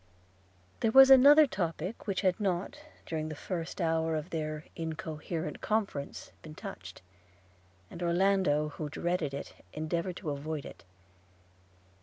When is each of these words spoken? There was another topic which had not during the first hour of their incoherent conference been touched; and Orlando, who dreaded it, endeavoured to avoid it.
There 0.79 0.89
was 0.91 1.11
another 1.11 1.45
topic 1.45 2.07
which 2.07 2.21
had 2.21 2.39
not 2.39 2.79
during 3.05 3.29
the 3.29 3.35
first 3.35 3.79
hour 3.79 4.15
of 4.15 4.31
their 4.31 4.65
incoherent 4.75 5.61
conference 5.61 6.31
been 6.41 6.55
touched; 6.55 7.03
and 7.91 8.01
Orlando, 8.01 8.69
who 8.69 8.89
dreaded 8.89 9.31
it, 9.31 9.53
endeavoured 9.73 10.15
to 10.15 10.31
avoid 10.31 10.65
it. 10.65 10.83